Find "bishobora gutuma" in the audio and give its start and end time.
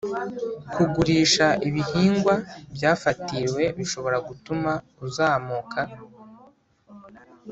3.77-4.71